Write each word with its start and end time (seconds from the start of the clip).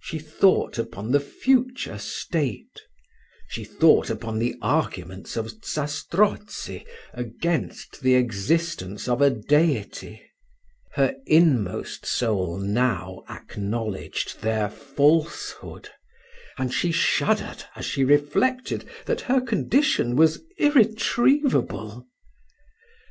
She 0.00 0.18
thought 0.18 0.78
upon 0.78 1.10
the 1.10 1.20
future 1.20 1.98
state 1.98 2.80
she 3.46 3.62
thought 3.62 4.08
upon 4.08 4.38
the 4.38 4.54
arguments 4.62 5.36
of 5.36 5.62
Zastrozzi 5.62 6.86
against 7.12 8.00
the 8.00 8.14
existence 8.14 9.06
of 9.06 9.20
a 9.20 9.28
Deity: 9.28 10.22
her 10.94 11.14
inmost 11.26 12.06
soul 12.06 12.56
now 12.56 13.22
acknowledged 13.28 14.40
their 14.40 14.70
falsehood, 14.70 15.90
and 16.56 16.72
she 16.72 16.90
shuddered 16.90 17.64
as 17.74 17.84
she 17.84 18.02
reflected 18.02 18.88
that 19.04 19.20
her 19.28 19.42
condition 19.42 20.16
was 20.16 20.42
irretrievable. 20.56 22.08